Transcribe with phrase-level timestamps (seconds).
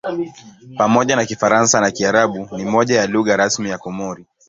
[0.77, 4.25] Pamoja na Kifaransa na Kiarabu ni moja ya lugha rasmi ya Komori.